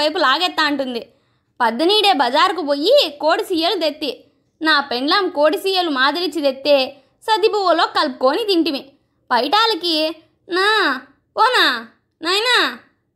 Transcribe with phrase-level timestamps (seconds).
[0.00, 1.02] వైపు లాగెత్తా అంటుంది.
[1.60, 4.10] పద్దనీడే బజారుకు పోయి కోడి సీయలు తెత్తి.
[4.60, 6.76] నా పెండ్లాం కోడి సీయలు మాదిరిచి తెత్తే
[7.26, 8.82] సదిబువ్వలో కలుపుకొని తింటిమి.
[9.30, 9.94] పైటాలకి
[10.48, 10.68] నా
[11.36, 11.64] ఓనా
[12.20, 12.56] నాయనా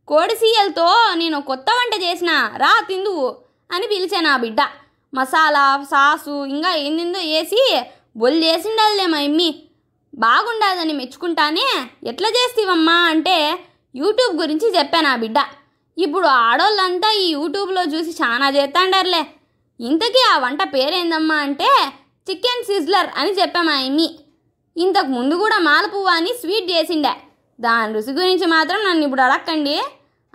[0.08, 0.86] కోడి సీయలతో
[1.20, 2.30] నేను కొత్త వంట చేసిన
[2.62, 3.28] రా తిందువు
[3.70, 4.60] అని పిలిచాను ఆ బిడ్డ.
[5.12, 7.62] మసాలా సాసు ఇంకా ఏందిందో వేసి
[8.20, 9.50] బొల్ చేసిండాలే మా ఇమ్మి
[10.14, 11.66] బాగుండాలని మెచ్చుకుంటానే
[12.10, 13.36] ఎట్లా చేస్తీవమ్మా అంటే
[13.94, 15.38] యూట్యూబ్ గురించి చెప్పాను ఆ బిడ్డ.
[15.98, 19.26] ఇప్పుడు ఆడోళ్ళంతా ఈ యూట్యూబ్లో చూసి చాలా చేస్తాండర్లే
[19.80, 21.68] ఇంతకీ ఆ వంట పేరేందమ్మా అంటే
[22.30, 24.18] చికెన్ సిజ్లర్ అని చెప్పా మా ఎమ్మి
[24.76, 27.14] ఇంతకు ముందు కూడా మాలపువ్వ అని స్వీట్ చేసిండే.
[27.60, 29.82] దాని రుచి గురించి మాత్రం నన్ను ఇప్పుడు అడక్కండి.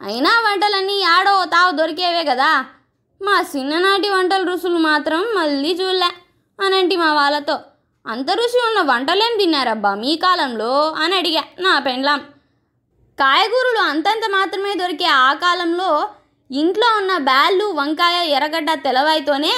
[0.01, 2.65] అయినా వంటలన్నీ ఆడో తావు దొరికేవే కదా.
[3.21, 6.09] మా చిన్ననాటి వంటల రుచులు మాత్రం మళ్ళీ చూడలే
[6.65, 7.59] అనంటి మా వాళ్ళతో.
[8.07, 10.91] అంత రుచి ఉన్న వంటలేం తిన్నారబ్బా మీ కాలంలో?
[10.91, 12.21] అని అడిగా నా పెండ్లాం.
[13.21, 15.89] కాయగూరలు అంతంత మాత్రమే దొరికే ఆ కాలంలో
[16.51, 19.53] ఇంట్లో ఉన్న బ్యాళ్ళు వంకాయ ఎర్రగడ్డ తెలవాయితోనే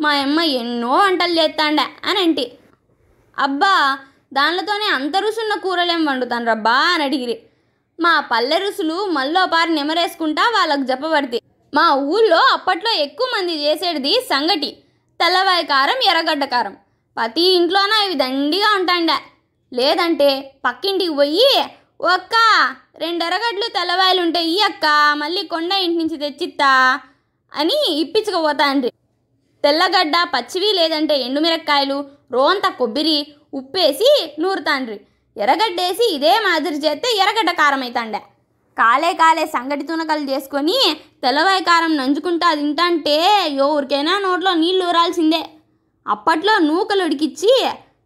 [0.00, 2.44] మా అమ్మ ఎన్నో వంటలు చేస్తాండే అని అంటి.
[3.38, 3.74] అబ్బా
[4.32, 7.36] దానితోనే అంత రుసున్న కూరలేం వండుతాను రబ్బా అని అడిగిరి.
[7.98, 11.38] మా పల్లె రుసులు మల్లోపారి పారి నెమరేసుకుంటా వాళ్ళకు చెప్పబడితే
[11.72, 14.70] మా ఊళ్ళో అప్పట్లో ఎక్కువ మంది చేసేది సంగటి
[15.20, 16.74] తెల్లవాయి కారం ఎర్రగడ్డ కారం.
[17.16, 19.18] ప్రతి ఇంట్లోన ఇవి దండిగా ఉంటాండే.
[19.72, 20.28] లేదంటే
[20.64, 21.48] పక్కింటికి పోయి
[22.14, 22.34] ఒక్క
[22.96, 26.70] రెండు తెల్లవాయలుంటే తెల్లవాయలు ఉంటాయి ఈ అక్క మళ్ళీ కొండ ఇంటి నుంచి తెచ్చిత్తా
[27.52, 28.90] అని ఇప్పించుకుపోతాండ్రి
[29.64, 31.98] తెల్లగడ్డ పచ్చివి లేదంటే ఎండుమిరక్కాయలు
[32.32, 33.18] రోంత కొబ్బరి
[33.52, 34.08] ఉప్పేసి
[34.38, 34.96] నూరుతాండ్రి
[35.36, 38.20] ఎర్రగడ్డేసి ఇదే మాదిరి చేస్తే ఎర్రగడ్డ కారం అవుతాండే
[38.76, 40.78] కాలే కాలే సంగటి తునకలు చేసుకొని
[41.22, 43.16] తెల్లవాయి కారం నంచుకుంటా తింటాంటే
[43.56, 45.42] ఎవరికైనా నోట్లో నీళ్ళు ఊరాల్సిందే.
[46.06, 47.52] అప్పట్లో నూకలు ఉడికిచ్చి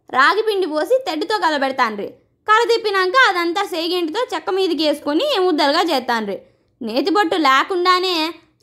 [0.09, 2.07] రాగి పిండి పోసి తెడ్డితో కలబెడతాండ్రి
[2.47, 6.37] కరదిప్పినాక అదంతా సేగింటితో చెక్క మీదకి వేసుకొని ముద్దలుగా చేస్తాండ్రి
[6.81, 8.15] నేతిబొట్టు లేకుండానే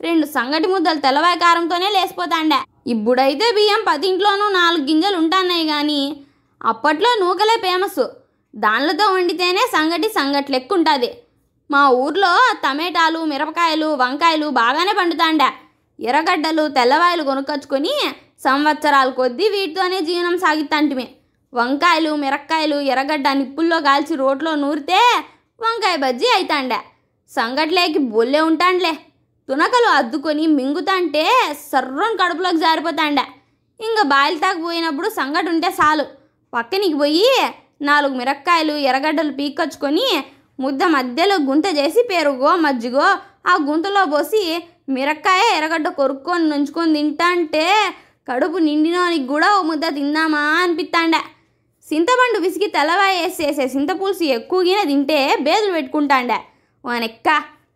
[0.05, 2.59] రెండు సంగటి ముద్దలు తెల్లవాయి కారంతోనే లేసిపోతాండే.
[2.93, 6.01] ఇప్పుడైతే బియ్యం పదింట్లోనూ నాలుగు గింజలు ఉంటాన్నాయి కానీ
[6.61, 8.03] అప్పట్లో నూకలే ఫేమస్
[8.53, 11.09] దానిలతో వండితేనే సంగటి సంగటి లెక్క ఉంటుంది.
[11.69, 12.31] మా ఊర్లో
[12.63, 15.49] టమేటాలు మిరపకాయలు వంకాయలు బాగానే పండుతాండే.
[15.99, 17.93] ఎర్రగడ్డలు తెల్లవాయలు కొనుక్కొచ్చుకొని
[18.47, 21.07] సంవత్సరాల కొద్దీ వీటితోనే జీవనం సాగిత్తాంటిమే.
[21.53, 24.99] వంకాయలు మిరక్కాయలు ఎర్రగడ్డ నిప్పుల్లో కాల్చి రోట్లో నూరితే
[25.61, 26.79] వంకాయ బజ్జీ అయితాండే.
[27.31, 28.93] సంగట్లేకి బొల్లే ఉంటాండ్లే.
[29.49, 31.23] తునకలు అద్దుకొని మింగుతాంటే
[31.71, 33.23] సర్రం కడుపులోకి జారిపోతాండే.
[33.79, 36.05] ఇంకా బాయిలతాకు పోయినప్పుడు సంగటి ఉంటే చాలు
[36.53, 37.25] పక్కనికి పోయి
[37.89, 40.07] నాలుగు మిరక్కాయలు ఎర్రగడ్డలు పీక్కొచ్చుకొని
[40.59, 43.07] ముద్ద మధ్యలో గుంత చేసి పెరుగో మజ్జిగో
[43.51, 44.41] ఆ గుంతలో పోసి
[44.95, 47.65] మిరక్కాయ ఎర్రగడ్డ కొరుక్కొని తింటా తింటాంటే
[48.29, 51.21] కడుపు నిండినోనికి కూడా ఓ ముద్ద తిందామా అనిపిస్తాండే
[51.91, 56.39] చింతపండు విసిగి తెల్లవాయ వేసేసే చింతపులుసు ఎక్కువగా తింటే బేదులు పెట్టుకుంటాండే.
[56.85, 57.27] వానెక్క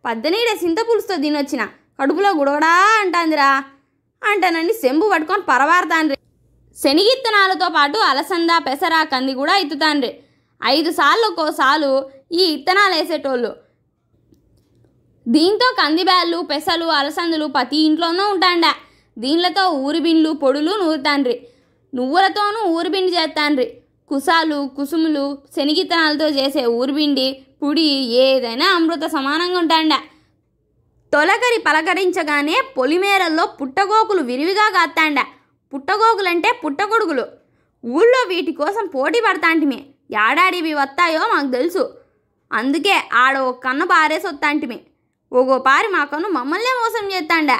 [0.06, 1.62] పద్దనీడే చింతపులుసుతో తినొచ్చిన.
[2.00, 3.48] కడుపులో గుడగడా అంటాందిరా.
[4.22, 6.16] అంటానండి సెంబు పట్టుకొని పరవారతాండ్రి.
[6.82, 10.12] శనిగిత్తనాలతో పాటు అలసంద పెసర కంది కూడా ఇత్తుతాండ్రి.
[10.62, 11.90] ఐదు సార్లు ఒక్కోసాలు
[12.32, 13.52] ఈ ఇత్తనాలు వేసేటోళ్ళు
[15.26, 18.72] దీంతో కందిబ్యాళ్ళు పెసలు అలసందులు ప్రతి ఇంట్లోనూ ఉంటాండే.
[19.18, 21.36] దీనిలతో ఊరిబిండ్లు పొడులు నూరుతాండ్రి.
[21.94, 23.66] నువ్వులతోనూ ఊరిబిండి చేస్తాండ్రి.
[24.10, 25.24] కుసాలు కుసుములు
[25.56, 27.26] శనిగిత్తనాలతో చేసే ఊర్బిండి
[27.62, 27.86] పుడి
[28.24, 29.94] ఏదైనా అమృత సమానంగా ఉంటాండ
[31.12, 35.18] తొలకరి పలకరించగానే పొలిమేరల్లో పుట్టగోకులు విరివిగా కాస్తాండ
[35.72, 37.24] పుట్టగోకులంటే పుట్టగొడుగులు.
[37.84, 39.78] ఊళ్ళో వీటి కోసం పోటీ పడతాంటిమి.
[40.24, 41.82] ఏడాడివి వస్తాయో మాకు తెలుసు.
[42.50, 44.78] అందుకే ఆడ ఒక కన్ను పారేసి వస్తాంటిమే
[45.32, 47.52] ఒగో పారి మా కన్ను మమ్మల్నే మోసం చేస్తాండ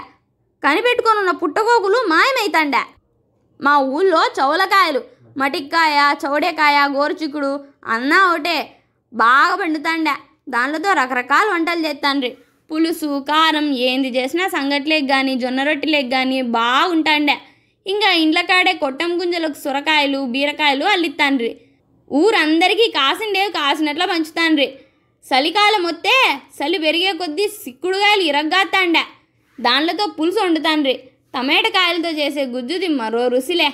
[0.62, 2.76] కనిపెట్టుకొని ఉన్న పుట్టగోకులు మాయమైతాండ.
[3.60, 5.00] మా ఊళ్ళో చౌలకాయలు
[5.36, 8.70] మటిక్కాయ చౌడేకాయ గోరుచిక్కుడు అన్నా ఒకటే.
[9.12, 10.08] బాగా పండుతాండ.
[10.48, 12.36] దానిలతో రకరకాల వంటలు చేస్తాండ్రి.
[12.72, 17.38] పులుసు కారం ఏంది చేసినా సంగట్లేకి కానీ జొన్న రొట్టెలేకి కానీ బాగుంటాండే.
[17.86, 21.56] ఇంకా ఇండ్ల కాడే కొట్టం గుంజలకు సొరకాయలు బీరకాయలు అల్లిత్తాండ్రి.
[22.12, 24.74] ఊరందరికీ కాసిండేవి కాసినట్లు పంచుతాండ్రి.
[25.28, 29.00] చలికాలం వస్తే చలి పెరిగే కొద్దీ సిక్కుడుగాయలు ఇరగ్గాత్తాండే.
[29.60, 30.94] దానిలతో పులుసు వండుతాండ్రి.
[31.34, 33.72] టమాటకాయలతో చేసే గుజ్జుది మరో రుసిలే.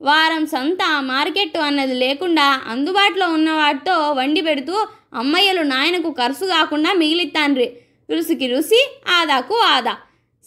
[0.00, 4.76] వారం సొంత మార్కెట్ అన్నది లేకుండా అందుబాటులో ఉన్న వాటితో వండి పెడుతూ
[5.14, 7.66] అమ్మయ్యలు నాయనకు ఖర్చు కాకుండా మిగిలిత్తాన్రి.
[8.10, 9.94] రుసికి రుసి ఆదాకు ఆదా.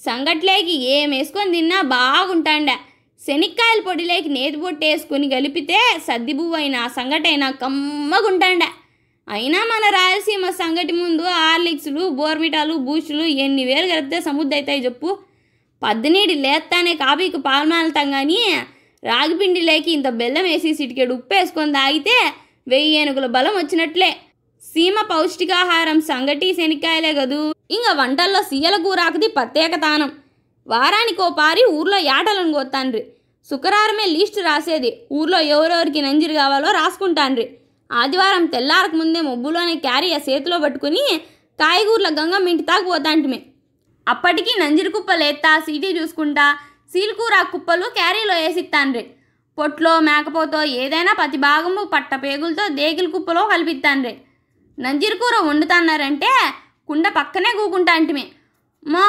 [0.06, 2.76] సంగట్లేకి ఏం వేసుకొని తిన్నా బాగుంటాండే.
[3.22, 5.78] శనిక్కాయల పొడిలేకి నేతి పొట్టి వేసుకొని కలిపితే
[6.08, 8.70] సద్దిబువ్వు అయినా సంగటైనా కమ్మగుంటాండే.
[9.28, 15.10] అయినా మన రాయలసీమ సంగటి ముందు హార్లిక్స్లు బోర్మిటాలు బూస్టులు ఎన్ని వేలు కలిపితే సముద్ర అవుతాయి చెప్పు
[15.82, 18.40] పద్దనీడి లేస్తానే కాపీకి పాల్మాలతాం కానీ
[19.04, 22.16] రాగిపిండి లేకి ఇంత బెల్లం వేసి సిటికెడు ఉప్పు వేసుకొని తాగితే
[22.72, 24.12] వెయ్యి ఏనుగుల బలం వచ్చినట్లే.
[24.64, 27.40] సీమ పౌష్టికాహారం సంగటి శనక్కాయలే గదు
[27.76, 30.12] ఇంక వంటల్లో సీయల కూరాకుది ప్రత్యేకతానం
[30.68, 33.02] వారానికో పారి ఊర్లో యాటలను కోత్తాన్రి
[33.50, 34.92] శుక్రవారమే లీస్ట్ రాసేది.
[35.18, 37.46] ఊర్లో ఎవరెవరికి నంజిరి కావాలో రాసుకుంటాన్రి
[37.90, 41.04] ఆదివారం తెల్లారకు ముందే మొబ్బులోనే క్యారియర్ చేతిలో పట్టుకుని
[41.60, 43.40] కాయగూరల గంగమ్మ ఇంటి తాకు పోతాంటిమే.
[44.08, 46.46] అప్పటికి నంజిరి కుప్పలు ఎత్తా సీటీ చూసుకుంటా
[46.90, 49.04] సీలుకూర కుప్పలు క్యారీలో వేసిత్తాన్రి
[49.58, 54.14] పొట్లో మేకపోతో ఏదైనా ప్రతి భాగము పట్ట పేగులతో దేగిలి కుప్పలో కలిపిత్తాన్రి
[54.78, 56.32] నంజిరి కూర వండుతాన్నారంటే
[56.90, 58.26] కుండ పక్కనే కూకుంటా అంటిమే
[58.86, 59.04] మా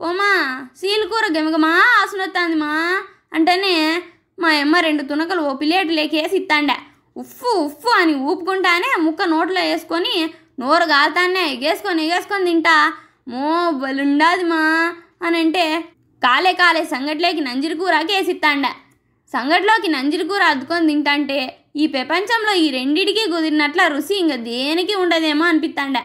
[0.00, 0.30] ఓమా
[0.76, 2.70] సీలుకూర గెమగమా ఆసునొత్తాంది మా
[3.32, 3.74] అంటేనే
[4.38, 6.76] మా అమ్మ రెండు తునకలు ఓ పిలేటు లేకేసి ఇస్తాండే
[7.16, 10.14] ఉఫ్ఫు ఉఫ్ఫు అని ఊపుకుంటానే ముక్క నోట్లో వేసుకొని
[10.58, 12.76] నోరు గాలుతానే ఎగేసుకొని ఎగేసుకొని తింటా.
[13.28, 14.62] మో బలుండాది మా
[15.22, 15.64] అని అంటే
[16.24, 18.16] కాలే కాలే సంగట్లోకి నంజిరి కూరకి
[19.34, 21.38] సంగట్లోకి నంజిరికూర అద్దుకొని తింటాంటే
[21.76, 26.00] ఈ ప్రపంచంలో ఈ రెండిటికి కుదిరినట్ల రుచి ఇంక దేనికి ఉండదేమో అనిపిస్తాండే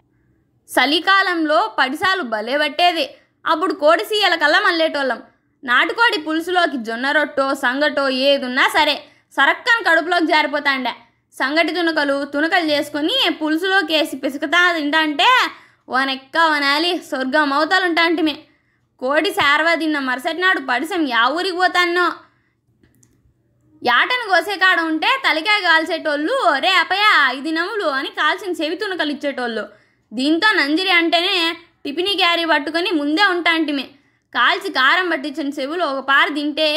[0.68, 3.04] చలికాలంలో పడిసాలు భలే పట్టేది.
[3.44, 5.20] అప్పుడు కోడి సీయల కల్లా మళ్ళేటోళ్ళం
[5.64, 8.94] నాటుకోడి పులుసులోకి జొన్న రొట్టో సంగటో ఏదున్నా సరే
[9.36, 10.92] సరక్కని కడుపులోకి జారిపోతాండే.
[11.34, 15.28] సంగటి తునకలు తునకలు చేసుకొని పులుసులోకి వేసి పిసుకుతా తింటా అంటే
[15.88, 18.36] వనెక్క వనాలి స్వర్గం అవతలుంటాంటిమే.
[19.02, 22.06] కోడి శారవ తిన్న మరుసటి నాడు పడిసం యా ఊరికి పోతాన్నో.
[23.82, 29.64] యాటను కోసే కాడ ఉంటే తలికాయ కాల్చేటోళ్ళు రే అపయా ఐదు నములు అని కాల్చిన చెవి తునకలు ఇచ్చేటోళ్ళు.
[30.12, 31.34] దీంతో నంజిరి అంటేనే
[31.84, 33.86] టిఫిని క్యారీ పట్టుకొని ముందే ఉంటాంటిమే
[34.32, 36.68] కాల్చి కారం పట్టించిన చెవులు ఒక పారు తింటే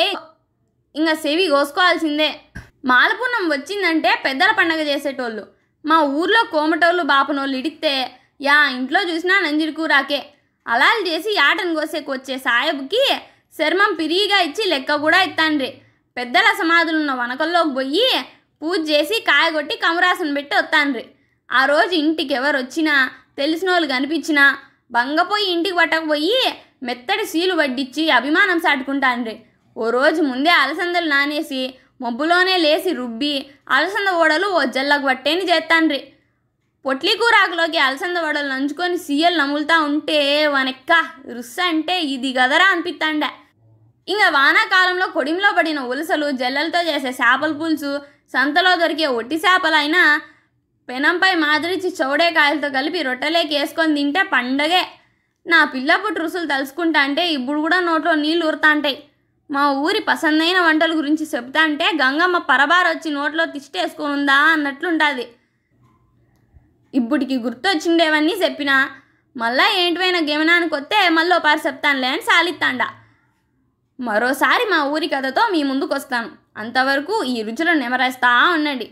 [0.96, 2.30] ఇంకా చెవి కోసుకోవాల్సిందే.
[2.92, 5.44] మాలపున్నం వచ్చిందంటే పెద్దల పండగ చేసేటోళ్ళు.
[5.86, 7.94] మా ఊర్లో కోమటోళ్ళు బాపనోళ్ళు ఇడితే
[8.42, 10.20] యా ఇంట్లో చూసినా నంజిరి కూరాకే.
[10.70, 13.04] అలాలు చేసి యాటను కోసేకి వచ్చే సాయబుకి
[13.58, 15.70] శర్మం పిరిగిగా ఇచ్చి లెక్క కూడా ఇస్తాండ్రి
[16.18, 18.08] పెద్దల సమాధులున్న వనకల్లోకి పోయి
[18.62, 21.04] పూజ చేసి కాయగొట్టి కమరాసన పెట్టి వస్తాండ్రి
[21.50, 22.96] ఆ రోజు ఇంటికి ఎవరు వచ్చినా
[23.38, 24.46] తెలిసిన వాళ్ళు కనిపించినా
[24.92, 26.40] బంగపోయి ఇంటికి పట్టకపోయి
[26.84, 29.36] మెత్తడి సీలు వడ్డిచ్చి అభిమానం సాటుకుంటాండ్రి.
[29.78, 31.62] ఓ రోజు ముందే అలసందలు నానేసి
[32.02, 33.34] మబ్బులోనే లేసి రుబ్బి
[33.70, 36.00] అలసంద ఓడలు ఓ జల్లకు పట్టేని చేస్తాండ్రి
[36.86, 40.20] పొట్లి కూరాకులోకి అలసంద వడలు నంచుకొని సీఎల్ నములుతా ఉంటే
[40.54, 40.92] వనెక్క
[41.36, 43.30] రుస్స అంటే ఇది గదరా అనిపిస్తాండే
[44.08, 47.92] ఇంకా వానాకాలంలో కొడిమిలో పడిన ఉలసలు జల్లలతో చేసే చేపల పులుసు
[48.34, 50.04] సంతలో దొరికే ఒట్టి చేపలైనా
[50.90, 54.82] పెనంపై మాదిరిచి చౌడేకాయలతో కలిపి రొట్టెలేకి వేసుకొని తింటే పండగే.
[55.46, 58.98] నా పిల్లపుట్టు రుసులు తలుసుకుంటా అంటే ఇప్పుడు కూడా నోట్లో నీళ్ళు ఊరుతాంటాయి.
[59.50, 65.26] మా ఊరి పసందైన వంటల గురించి చెప్తా అంటే గంగమ్మ పరబార వచ్చి నోట్లో తిష్టేసుకుని ఉందా అన్నట్లుంటుంది
[66.94, 68.90] ఇప్పటికి గుర్తొచ్చిండేవన్నీ చెప్పినా.
[69.38, 72.88] మళ్ళా ఏంటివైనా గమనానికి వస్తే మళ్ళీ ఒకసారి చెప్తానులే అని సాలిత్తాండా.
[74.00, 78.88] మరోసారి మా ఊరి కథతో మీ ముందుకు వస్తాను అంతవరకు ఈ రుచులు నెమరేస్తా ఉండండి.